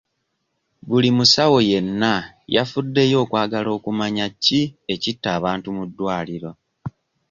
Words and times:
Buli 0.87 1.09
musawo 1.17 1.57
yenna 1.69 2.13
yafuddeyo 2.55 3.15
okwagala 3.23 3.69
okumanya 3.77 4.25
ki 4.43 4.61
ekitta 4.93 5.27
abantu 5.37 5.67
mu 5.75 5.83
ddwaliro? 5.89 6.51